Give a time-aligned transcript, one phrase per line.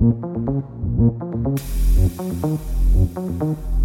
[0.00, 0.22] Thank
[3.42, 3.77] you.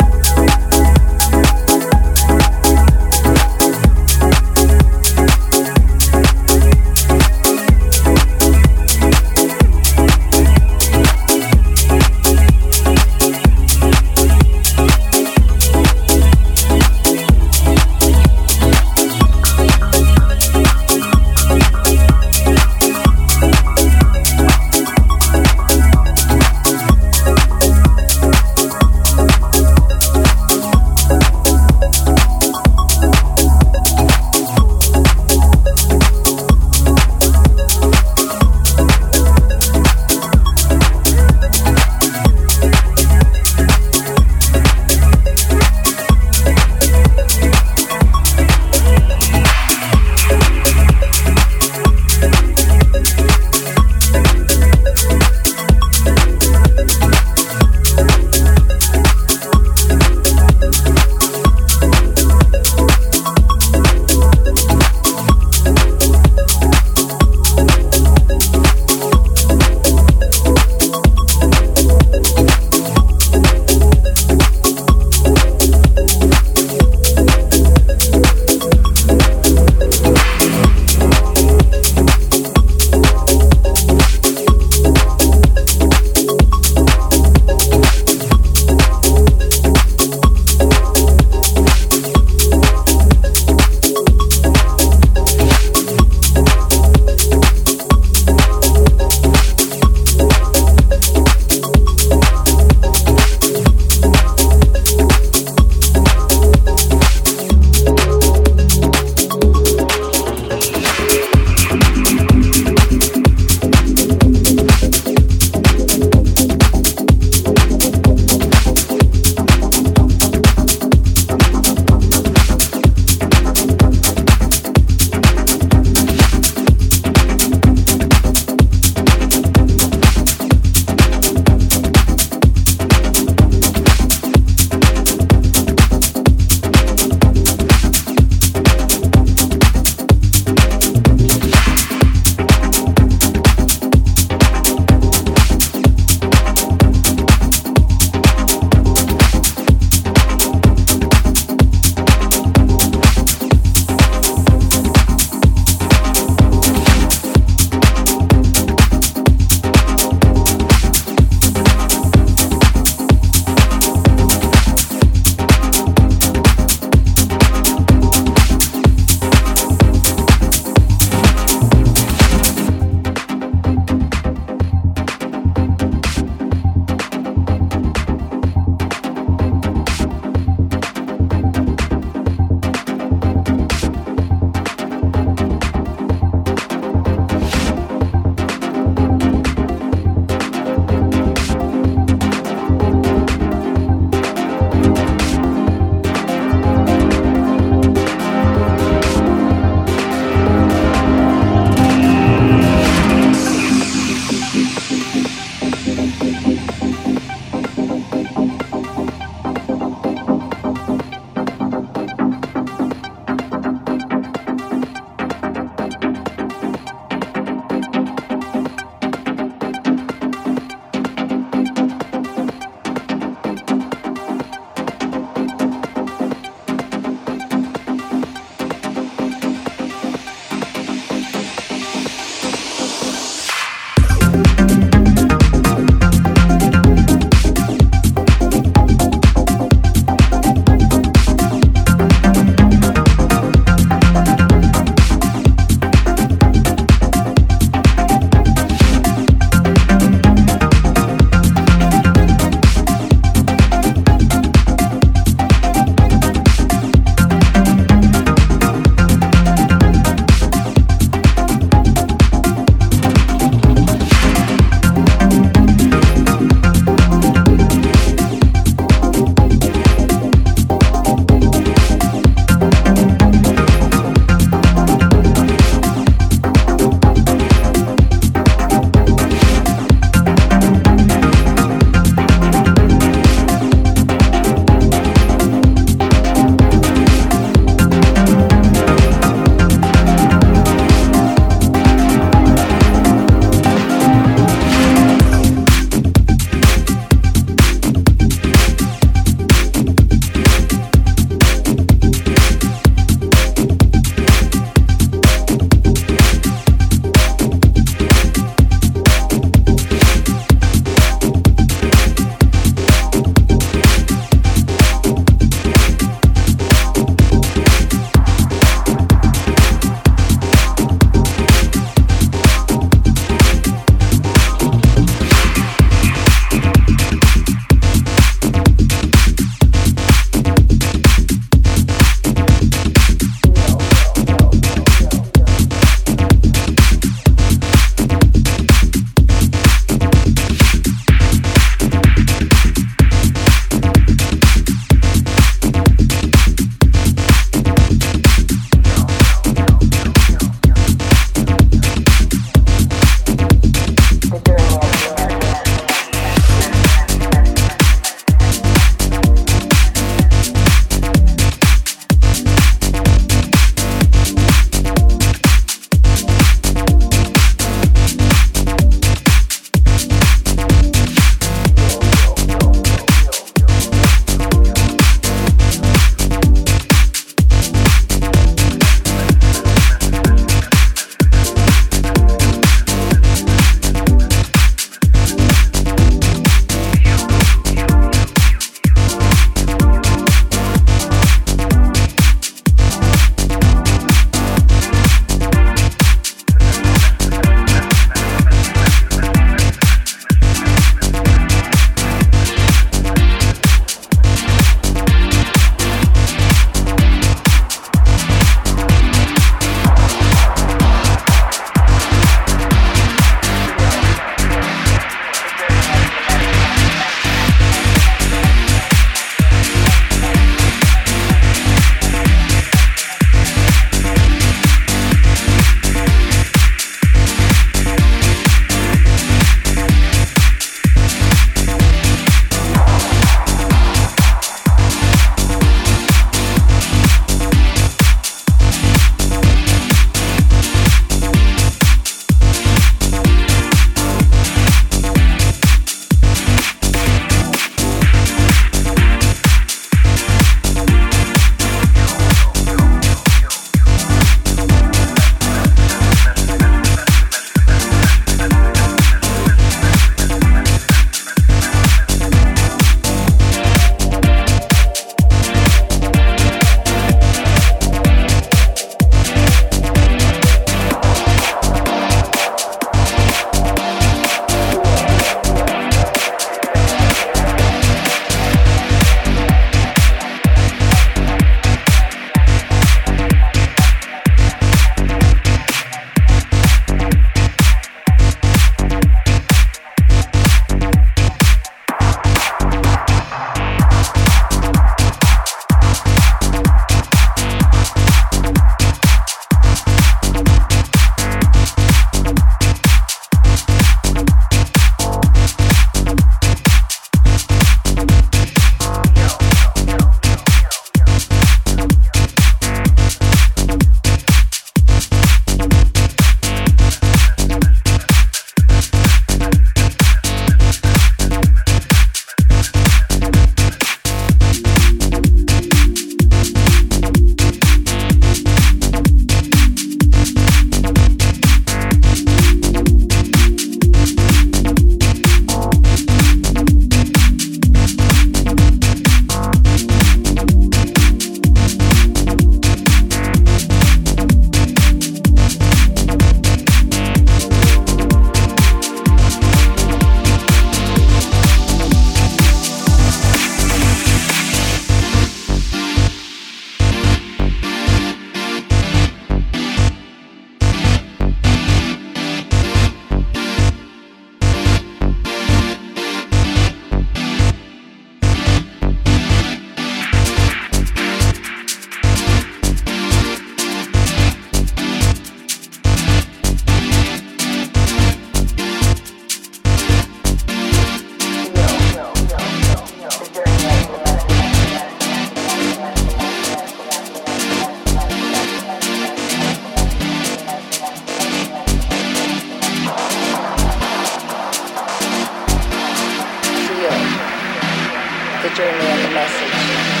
[598.81, 600.00] The message.